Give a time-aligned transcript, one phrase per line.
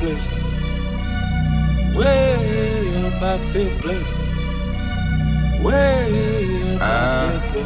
[0.00, 0.30] blessed.
[1.94, 4.12] Way up, I feel blessed.
[5.62, 7.50] Way up, I ah.
[7.52, 7.62] feel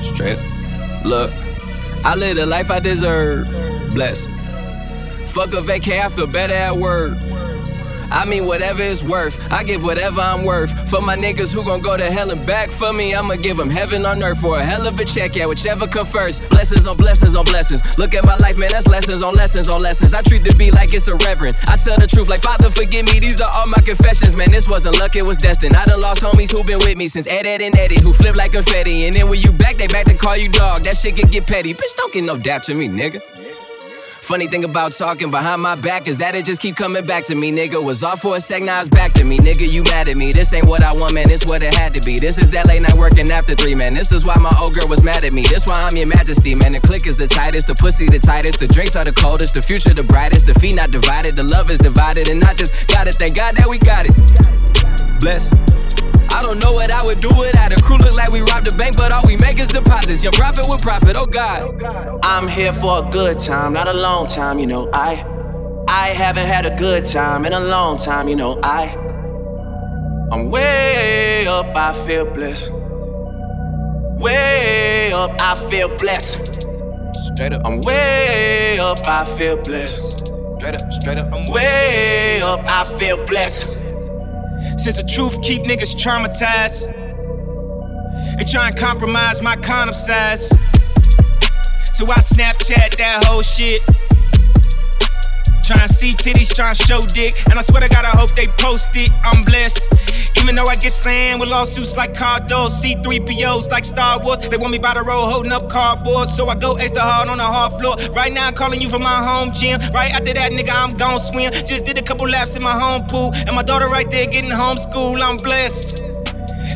[0.00, 0.14] blessed.
[0.14, 1.04] Straight up.
[1.04, 1.32] Look,
[2.04, 3.48] I live the life I deserve.
[3.94, 4.28] Blessed.
[5.26, 7.16] Fuck a vacay, I feel better at work.
[8.10, 10.88] I mean, whatever it's worth, I give whatever I'm worth.
[10.88, 13.70] For my niggas who gon' go to hell and back for me, I'ma give them
[13.70, 16.48] heaven on earth for a hell of a check, yeah, whichever come first.
[16.48, 17.82] Blessings on blessings on blessings.
[17.98, 20.14] Look at my life, man, that's lessons on lessons on lessons.
[20.14, 21.56] I treat the beat like it's a reverend.
[21.66, 24.50] I tell the truth, like, Father, forgive me, these are all my confessions, man.
[24.50, 25.76] This wasn't luck, it was destined.
[25.76, 28.36] I done lost homies who been with me since Ed, Ed, and Eddie, who flip
[28.36, 29.06] like confetti.
[29.06, 30.84] And then when you back, they back to call you dog.
[30.84, 31.74] That shit can get petty.
[31.74, 33.20] Bitch, don't get no dap to me, nigga.
[34.28, 37.34] Funny thing about talking behind my back is that it just keep coming back to
[37.34, 37.82] me, nigga.
[37.82, 39.66] Was off for a sec, now it's back to me, nigga.
[39.66, 40.32] You mad at me?
[40.32, 41.28] This ain't what I want, man.
[41.28, 42.18] This what it had to be.
[42.18, 43.94] This is that late night working after three, man.
[43.94, 45.44] This is why my old girl was mad at me.
[45.44, 46.72] This why I'm your majesty, man.
[46.72, 49.62] The click is the tightest, the pussy the tightest, the drinks are the coldest, the
[49.62, 53.14] future the brightest, the feet not divided, the love is divided, and I just gotta
[53.14, 55.20] thank God that we got it.
[55.20, 55.77] Bless.
[56.38, 57.96] I don't know what I would do without a crew.
[57.96, 60.22] Look like we robbed a bank, but all we make is deposits.
[60.22, 61.82] Young profit with profit, oh God.
[62.22, 64.88] I'm here for a good time, not a long time, you know.
[64.92, 65.26] I
[65.88, 68.60] I haven't had a good time in a long time, you know.
[68.62, 68.94] I
[70.30, 72.70] I'm way up, I feel blessed.
[74.20, 76.68] Way up, I feel blessed.
[77.34, 80.28] Straight up, I'm way up, I feel blessed.
[80.58, 81.32] straight up, straight up.
[81.32, 83.87] I'm Way up, I feel blessed.
[84.78, 86.86] Since the truth keep niggas traumatized.
[88.38, 90.48] They try and compromise my condom size.
[91.92, 93.82] So I Snapchat that whole shit.
[95.64, 97.42] Trying to see titties, trying to show dick.
[97.50, 99.10] And I swear to God, I hope they post it.
[99.24, 99.88] I'm blessed.
[100.40, 104.38] Even though I get slammed with lawsuits like Cardo, C3POs like Star Wars.
[104.40, 106.30] They want me by the road holding up cardboard.
[106.30, 107.96] So I go extra hard on the hard floor.
[108.12, 109.80] Right now, I'm calling you from my home gym.
[109.92, 111.52] Right after that, nigga, I'm gon' swim.
[111.66, 113.32] Just did a couple laps in my home pool.
[113.34, 115.20] And my daughter right there getting homeschooled.
[115.20, 116.02] I'm blessed.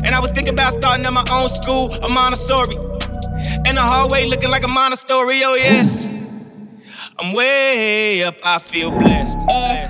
[0.03, 2.75] And I was thinking about starting at my own school, a Montessori.
[3.65, 6.07] In the hallway looking like a monastery, oh yes.
[7.19, 9.37] I'm way up, I feel blessed.
[9.49, 9.87] Ass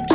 [0.00, 0.06] You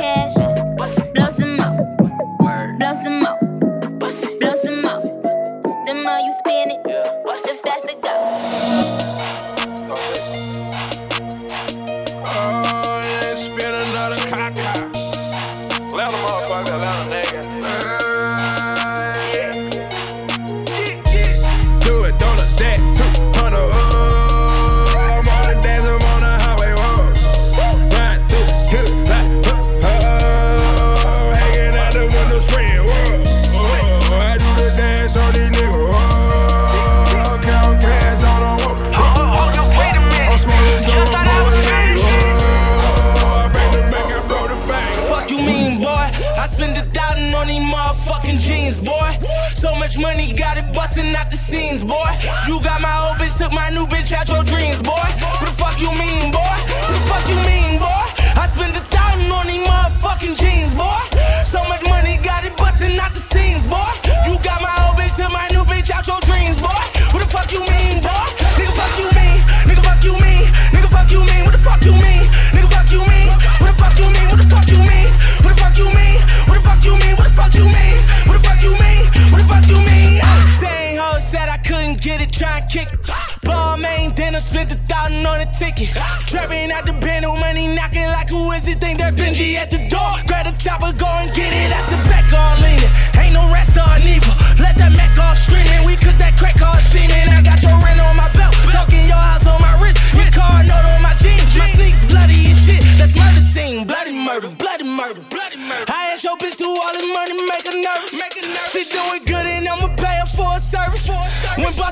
[89.05, 89.45] like who is it?
[89.45, 90.13] Think they're Benji at the door.
[90.27, 91.69] Grab the chopper, go and get it.
[91.69, 92.91] That's a back all leaning.
[93.19, 94.33] Ain't no rest or neither.
[94.61, 97.27] Let that Mac all screaming, we cook that crack all steaming.
[97.29, 100.63] I got your rent on my belt, talking your house on my wrist, your car
[100.63, 101.55] note on my jeans.
[101.55, 105.21] My sneaks bloody as shit, that's murder scene, bloody murder, bloody murder.
[105.29, 105.85] Bloody murder.
[105.91, 106.74] I asked your bitch do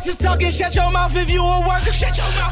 [0.03, 1.95] Bosses talking, shut your mouth if you a worker.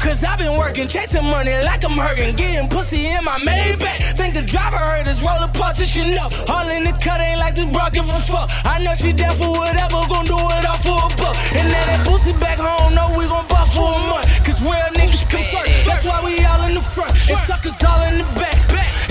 [0.00, 2.34] Cause I've been working, chasing money like I'm hurting.
[2.34, 4.00] Getting pussy in my main bed.
[4.16, 6.32] Think the driver heard us, roll a partition up.
[6.48, 8.48] All in the cut ain't like this bro, give a fuck.
[8.64, 11.36] I know she down for whatever, gon' do it all for a buck.
[11.52, 14.32] And then that pussy back home, know we gon' buff for a month.
[14.48, 15.84] Cause real niggas come first.
[15.84, 17.12] That's why we all in the front.
[17.28, 18.56] And suckers all in the back.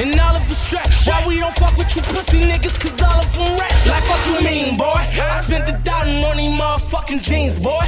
[0.01, 1.05] And all of us strapped.
[1.05, 3.85] Why we don't fuck with you pussy niggas, cause all of them rats.
[3.85, 4.97] Like fuck you mean, boy.
[4.97, 7.85] I spent a thousand on these motherfucking jeans, boy.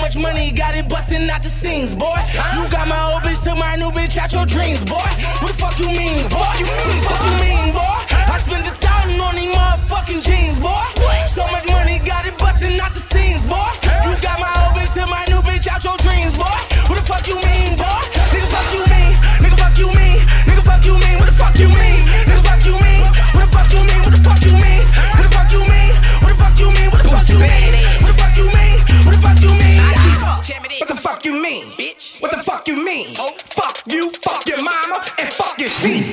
[0.00, 2.16] Much money, got it busting out the seams, boy.
[2.56, 4.96] You got my old bitch to my new bitch out your dreams, boy.
[5.40, 6.40] What the fuck you mean, boy?
[6.40, 8.00] What the fuck you mean, boy?
[8.10, 10.82] I spent a thousand on these motherfucking jeans, boy.
[11.28, 13.70] So much money, got it busting out the seams, boy.
[14.08, 16.58] You got my old bitch to my new bitch out your dreams, boy.
[16.88, 17.76] What the fuck you mean,
[33.10, 33.28] you?
[33.46, 36.09] Fuck you, fuck your mama, and fuck your team.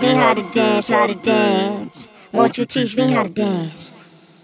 [0.00, 2.08] Me how to dance, how to dance?
[2.32, 3.92] Won't you teach me how to dance?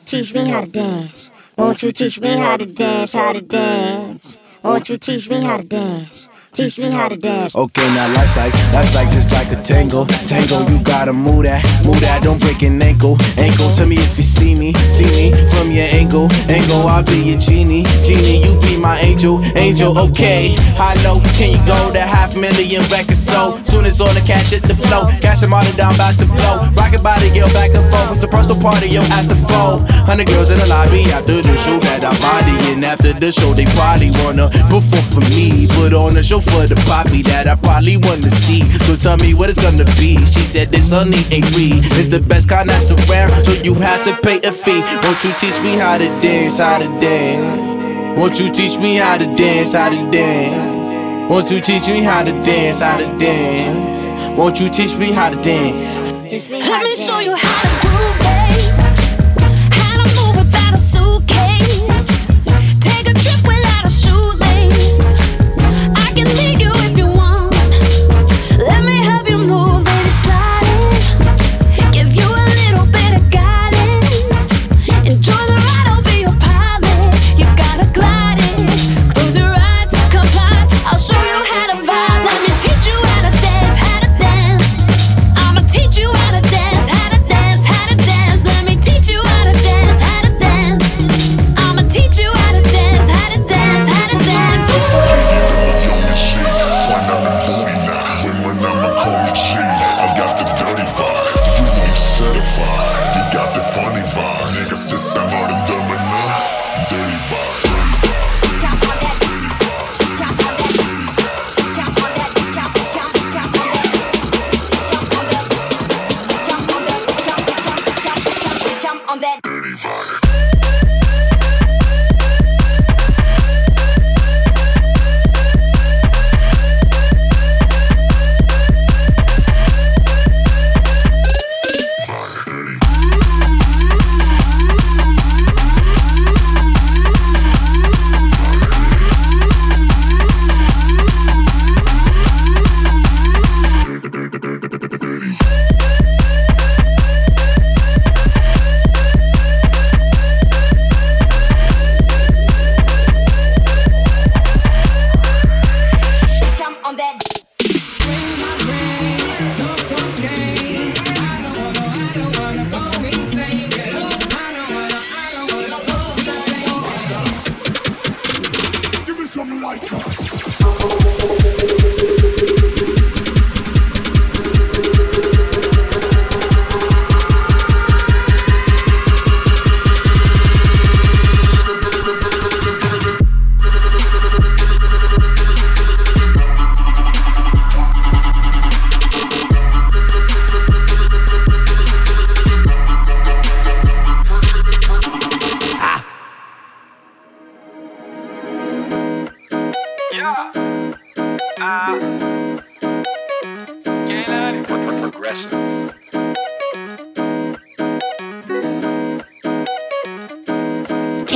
[0.05, 1.31] Teach me how to dance.
[1.57, 4.39] Won't you teach me how to dance, how to dance?
[4.63, 6.26] Won't you teach me how to dance?
[6.57, 7.55] Teach me how to dance.
[7.55, 10.07] Okay, now life's like, life's like just like a tango.
[10.25, 13.19] Tango, you gotta move that, move that, don't break an ankle.
[13.37, 16.33] Ankle, tell me if you see me, see me from your angle.
[16.49, 17.85] Angle, I'll be your genie.
[18.09, 19.45] Genie, you be my angel.
[19.55, 20.57] Angel, okay.
[20.81, 21.93] How low can you go?
[21.93, 23.59] That half million back or so.
[23.69, 26.65] Soon as all the cash hit the flow, cash them all down, about to blow.
[26.73, 28.17] Rocket body, girl, back and forth.
[28.17, 29.85] It's a personal party, yo, at the four.
[30.09, 32.57] Hundred girls in the lobby after the show that I body.
[32.73, 35.69] And after the show, they probably wanna perform for me.
[35.69, 38.63] Put on a show for the poppy that I probably wanna see.
[38.87, 40.17] So tell me what it's gonna be.
[40.27, 41.81] She said this honey ain't free.
[41.99, 44.83] It's the best kind that's around, so you have to pay a fee.
[45.03, 48.19] Won't you teach me how to dance, how to dance?
[48.19, 51.31] Won't you teach me how to dance, how to dance?
[51.31, 54.39] Won't you teach me how to dance, how to dance?
[54.39, 55.99] Won't you teach me how to dance?
[56.01, 58.26] Let me show you how to groove,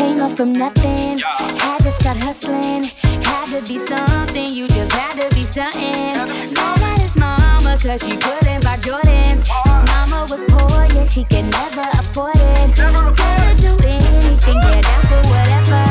[0.01, 2.85] Came up from nothing, had to start hustling.
[3.23, 6.17] Had to be something, you just had to be something.
[6.55, 9.45] Mad at his mama, cause she couldn't buy Jordans.
[9.45, 12.77] His mama was poor, yeah, she could never afford it.
[12.77, 15.85] Couldn't do anything, get out for whatever.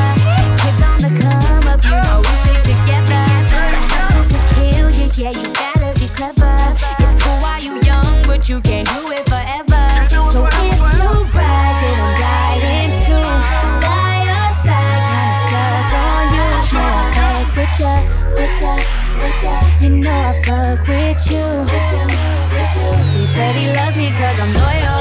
[0.58, 3.24] Kids on the come up, you know we stick together.
[3.46, 6.58] The hustle to kill you, yeah, you gotta be clever.
[6.98, 9.86] It's cool while you young, but you can't do it forever.
[10.32, 12.39] So if you ride, then I'm
[17.80, 18.04] With ya,
[18.36, 18.76] with ya,
[19.24, 19.56] with ya.
[19.80, 21.40] You know I fuck with you.
[21.40, 22.04] With you,
[22.52, 22.92] with you.
[23.16, 25.00] He said he loves me cause I'm loyal,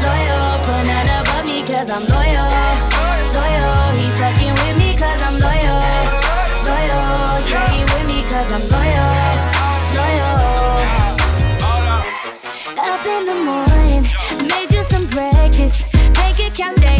[0.00, 0.64] loyal.
[0.64, 2.48] Put none above me cause I'm loyal,
[3.36, 3.92] loyal.
[4.00, 5.76] He fucking with me cause I'm loyal,
[6.64, 7.36] loyal.
[7.52, 9.12] Yeah, he with me cause I'm loyal,
[10.00, 10.40] loyal.
[12.80, 14.08] Up in the morning,
[14.48, 15.84] made you some breakfast,
[16.16, 16.99] make it count, stay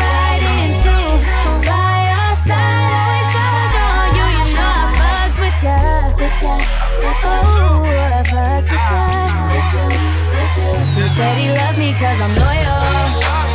[5.63, 5.67] Oh,
[7.85, 8.81] I fucks with.
[10.97, 12.81] He said he loves me cause I'm loyal,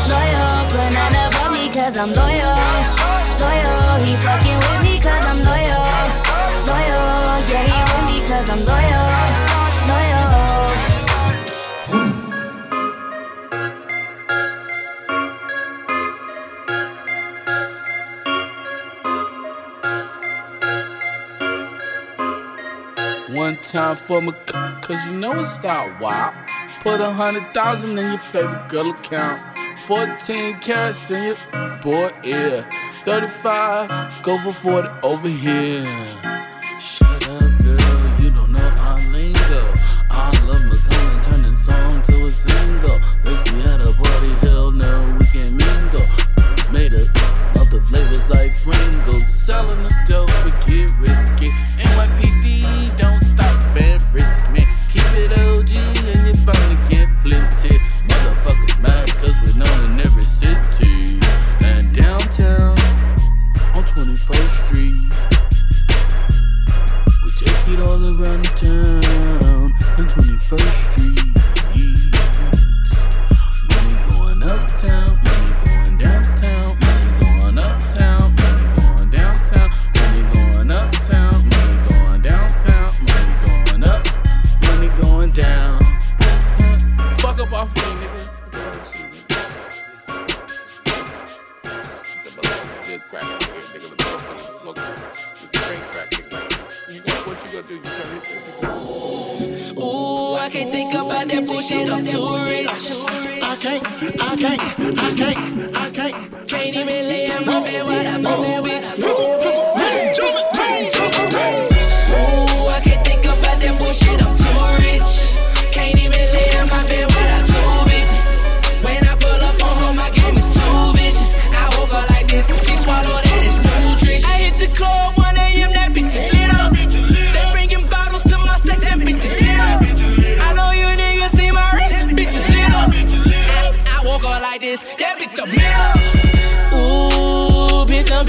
[0.06, 0.70] loyal.
[0.70, 2.54] But not above me cause I'm loyal,
[3.42, 3.98] loyal.
[4.06, 5.82] He fucking with me cause I'm loyal,
[6.70, 7.42] loyal.
[7.50, 9.65] Yeah, he with me cause I'm loyal.
[23.66, 24.32] Time for my
[24.80, 26.34] cause you know it's that wild.
[26.80, 29.42] Put a hundred thousand in your favorite girl account.
[29.80, 32.68] 14 carats in your boy ear.
[33.04, 35.84] 35, go for 40 over here.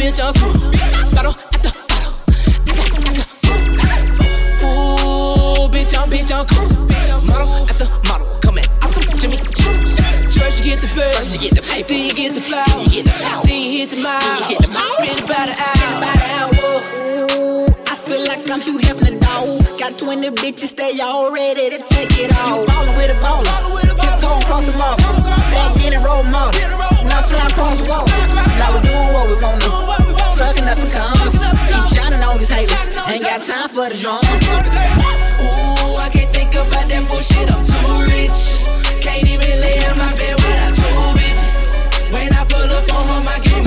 [0.08, 1.16] Bitch on smooth.
[1.16, 2.14] Bottle after bottle.
[4.64, 6.68] Ooh, bitch on bitch on cool.
[7.28, 8.28] Model after model.
[8.40, 9.74] Come at I'm Jimmy Choo.
[10.40, 12.66] First you get the pay, first you get the pay, then you get the flower,
[12.68, 14.96] then you get the flower, then you hit the mile, then you hit the mile.
[14.96, 16.56] Spend about an hour, about an hour.
[17.36, 19.80] Ooh, I feel like I'm Hugh Hefner, dog.
[19.80, 22.62] Got 20 bitches, they all ready to take it all.
[22.62, 23.44] You ballin' with a baller,
[24.00, 24.96] tiptoe across the mall,
[25.52, 26.56] back in and roll model.
[27.04, 28.08] Now fly across the wall.
[28.56, 29.87] Now we doing what we want to.
[30.38, 31.42] Fucking us some commas.
[31.94, 32.88] Shining on these haters.
[33.10, 34.22] Ain't got time for the drama.
[35.42, 37.50] Ooh, I can't think about that bullshit.
[37.50, 38.62] I'm too rich.
[39.02, 41.74] Can't even lay in my bed without two bitches.
[42.14, 43.67] When I pull up on her, my game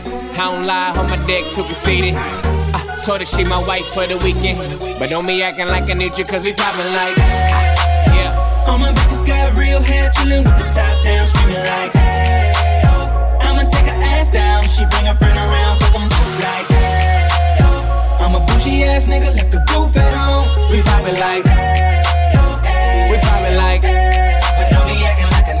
[0.33, 2.15] I don't lie, on my dick too conceited.
[2.15, 4.79] I told her she my wife for the weekend.
[4.97, 7.17] But don't be acting like I need you, cause we poppin' like.
[8.15, 8.65] Yeah.
[8.67, 12.93] All my bitches got real hair, chillin' with the top down, screaming like, hey, yo.
[13.41, 17.59] I'ma take her ass down, she bring her friend around, fuck 'em both like, hey,
[17.59, 17.67] yo.
[18.25, 20.71] I'm a bougie ass nigga, left the roof at home.
[20.71, 21.45] We poppin' like.
[21.45, 22.01] Hey,
[22.33, 23.81] yo, hey, We poppin' like.
[23.81, 25.60] But don't be acting like you.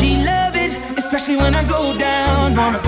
[0.00, 2.82] loving, love it, especially when I go down on her.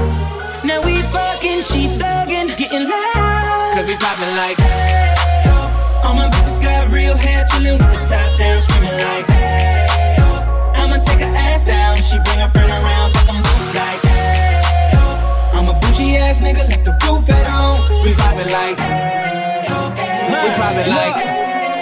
[0.65, 3.75] Now we fucking, she thuggin', getting loud.
[3.75, 4.57] Cause we poppin' like.
[4.59, 5.15] Hey,
[5.47, 6.07] yo.
[6.07, 10.27] All my bitches got real hair, chillin' with the top down, screaming like, hey, yo.
[10.75, 14.93] I'ma take her ass down, she bring her friend around, fuck 'em both like, hey,
[14.93, 15.59] yo.
[15.59, 18.03] I'm a bougie ass nigga, left the roof at home.
[18.05, 18.79] We poppin' like.
[18.79, 21.17] Hey, yo, hey, We poppin' like.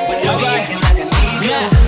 [0.08, 1.88] But don't be acting like I need you.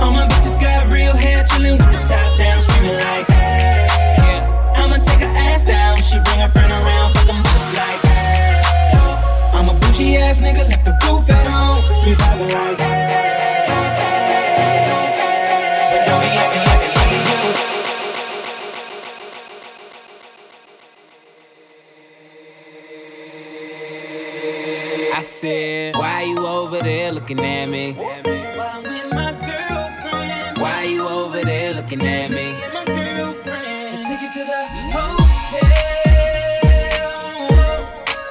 [0.00, 4.74] All my bitches got real hair, chillin' with the top down, screaming like, yeah.
[4.76, 5.96] I'ma take her ass down.
[5.96, 8.60] She bring her friend around, fuck them both like, hey.
[9.54, 11.82] I'm a bougie ass nigga, left the roof at home.
[12.04, 12.78] We poppin' like,
[15.90, 17.36] but don't be acting like a nigga.
[25.16, 27.96] I said, why you over there looking at me?
[31.96, 32.52] Looking at me?
[32.74, 33.44] my girlfriend.
[33.44, 34.60] Let's take it to the
[34.92, 35.68] hotel.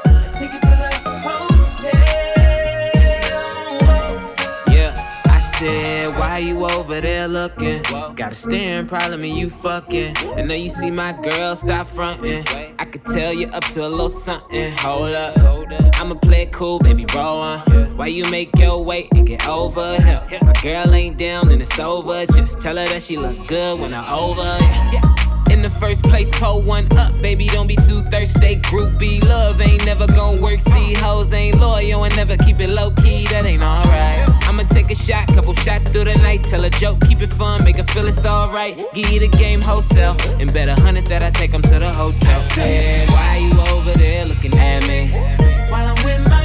[0.05, 0.89] Let's take it to the
[1.25, 2.01] hotel.
[4.73, 4.91] Yeah,
[5.25, 7.81] I said, why you over there looking?
[8.15, 10.15] Got a staring problem and you fucking.
[10.37, 12.45] And now you see my girl, stop fronting.
[12.95, 14.71] I could tell you up to a little something.
[14.77, 15.99] Hold up, hold up.
[15.99, 17.59] I'ma play it cool, baby, roll on.
[17.97, 20.23] Why you make your way and get over here?
[20.41, 22.25] My girl ain't down and it's over.
[22.27, 24.43] Just tell her that she look good when I'm over.
[24.93, 25.01] Yeah.
[25.51, 27.47] In the first place, pull one up, baby.
[27.47, 28.55] Don't be too thirsty.
[28.71, 30.61] Groupie love ain't never gonna work.
[30.61, 30.99] See, uh.
[30.99, 33.25] hoes ain't loyal and never keep it low key.
[33.25, 34.44] That ain't alright.
[34.57, 36.41] I'ma take a shot, couple shots through the night.
[36.45, 38.77] Tell a joke, keep it fun, make her feel it's alright.
[38.93, 41.91] Give you the game wholesale, and bet a hundred that I take 'em to the
[41.91, 42.39] hotel.
[42.39, 45.11] Said, why you over there looking at me?
[45.67, 46.44] While I'm with my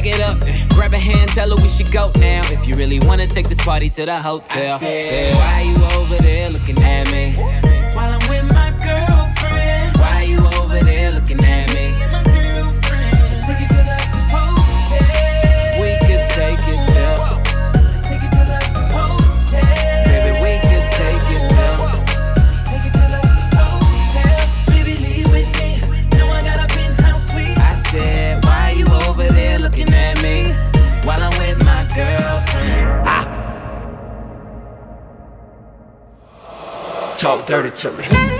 [0.00, 0.38] pack it up.
[0.70, 2.42] Grab a hand, tell her we should go now.
[2.44, 6.22] If you really wanna take this party to the hotel, I said, why you over
[6.22, 7.79] there looking at me?
[37.50, 38.39] Dirty to me.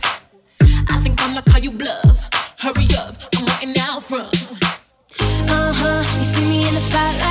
[6.21, 7.30] You see me in the spotlight,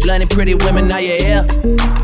[0.00, 1.46] blunted, pretty women, are you here?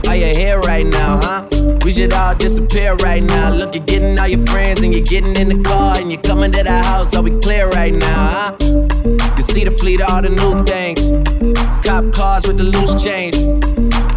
[0.08, 1.48] Are you here right now, huh?
[1.84, 3.50] We should all disappear right now.
[3.52, 6.52] Look, you're getting all your friends and you're getting in the car and you're coming
[6.52, 7.14] to the house.
[7.14, 8.56] Are we clear right now, huh?
[9.36, 11.10] You see the fleet, all the new things.
[11.84, 13.36] Cop cars with the loose chains,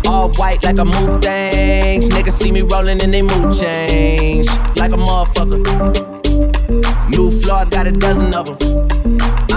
[0.07, 2.09] All white like a mood things.
[2.09, 4.47] Niggas see me rolling and they mood change.
[4.75, 6.17] Like a motherfucker.
[7.09, 8.96] New floor, got a dozen of them.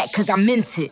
[0.00, 0.90] that cause I meant it.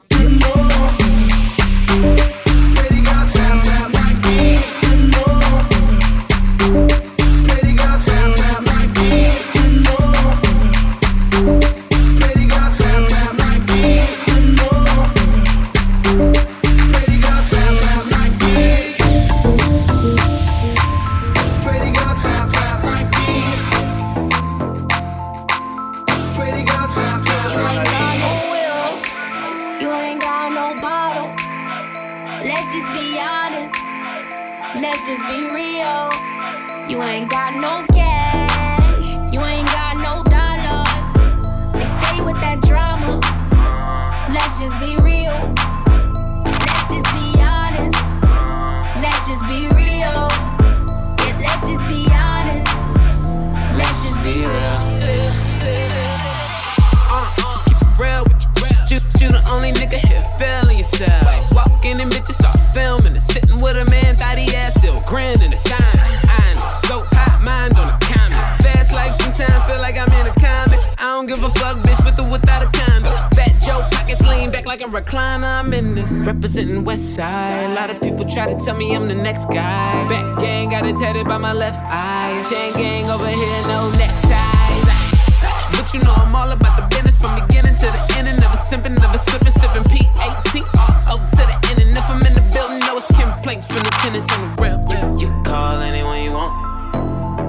[86.79, 88.29] The business from beginning to the end.
[88.29, 91.79] And never simping, never slipping, sipping P-A-T-R-O oh, to the end.
[91.83, 94.79] And if I'm in the building, know it's complaints from the tenants in the rim.
[95.19, 96.53] You can call anyone you want.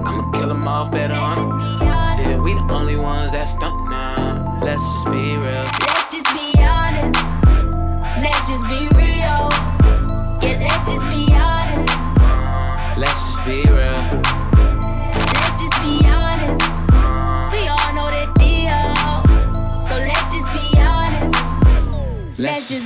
[0.08, 1.38] I'ma kill them all better on.
[2.16, 4.60] Said we the only ones that stunt now.
[4.64, 5.89] Let's just be real.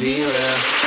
[0.04, 0.84] Be real.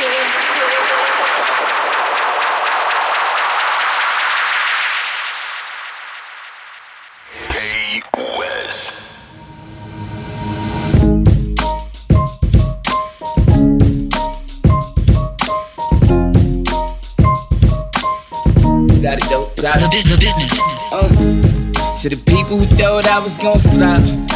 [19.97, 20.53] The business.
[20.93, 21.09] Uh,
[22.03, 24.36] to the people who thought I was gon' flop.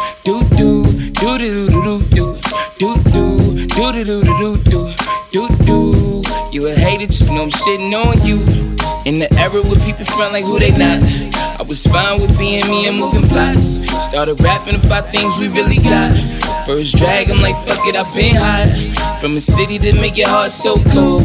[0.23, 2.39] do do do do do do
[2.77, 4.93] do do do do do do do
[5.31, 6.23] do do.
[6.51, 8.41] You a hater, just know I'm shitting on you.
[9.05, 11.01] In the era where people front like who they not.
[11.59, 13.87] I was fine with being me and moving plots.
[14.03, 16.11] Started rapping about things we really got.
[16.65, 19.19] First drag, I'm like, fuck it, I've been hot.
[19.19, 21.23] From a city that make your heart so cold.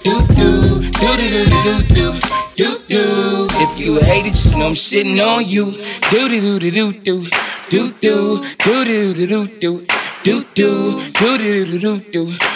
[0.06, 2.08] do do do do do do
[2.56, 3.02] do do.
[3.60, 5.72] If you a hater, just know I'm shitting on you.
[6.10, 7.20] Do do do do do
[7.68, 9.84] do do do do do do do do do
[10.24, 10.78] do do
[11.12, 12.55] do do do do.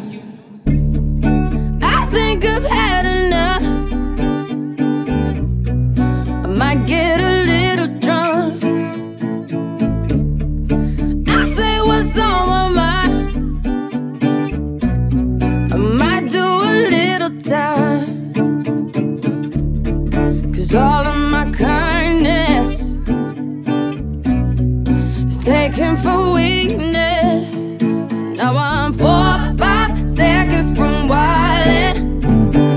[25.97, 27.81] for weakness.
[28.37, 32.23] Now I'm four five seconds from wildin'.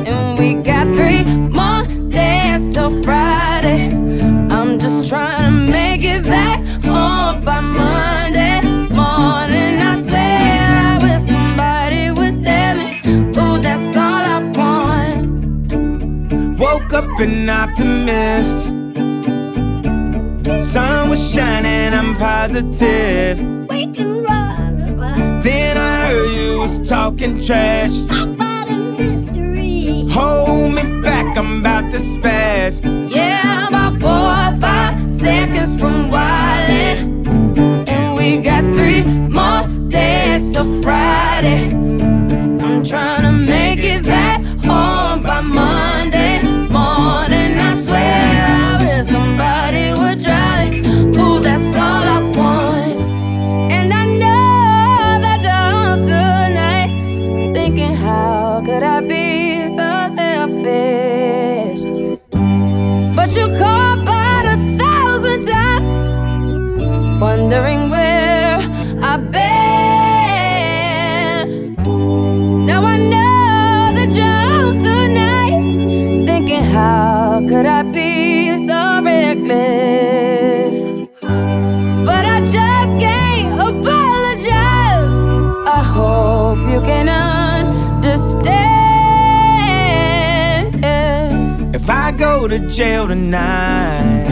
[0.06, 3.88] And we got three more days till Friday.
[4.50, 8.60] I'm just trying to make it back home by Monday
[8.90, 9.80] morning.
[9.80, 10.38] I swear
[10.88, 13.00] I wish somebody would tell me,
[13.38, 15.24] ooh, that's all I want.
[16.58, 18.70] Woke up an optimist.
[20.72, 21.93] Sun was shining,
[22.44, 23.38] Positive.
[25.42, 27.96] Then I heard you was talking trash.
[30.12, 32.82] Hold me back, I'm about to spaz.
[33.10, 37.24] Yeah, I'm about four or five seconds from wildin'.
[37.88, 41.70] And we got three more days till Friday.
[41.72, 46.13] I'm trying to make it back home by Monday
[92.04, 94.28] I go to jail tonight,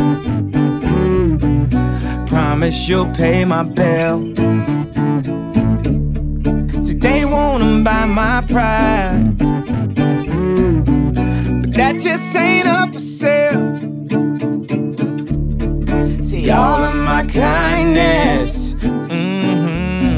[2.27, 4.21] promise you'll pay my bill.
[6.85, 9.39] See, they wanna buy my pride,
[11.63, 13.79] but that just ain't up for sale.
[16.23, 20.13] See, all of my kindness mm-hmm,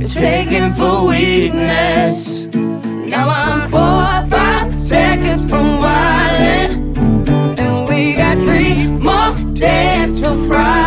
[0.00, 2.46] is taken for weakness.
[2.54, 4.29] Now I'm four
[4.90, 6.98] seconds from wildin',
[7.60, 10.79] and we got three more days till Friday.